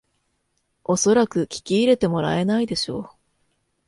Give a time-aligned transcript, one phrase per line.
[0.83, 3.09] おそらく聞き入れてもらえないでしょう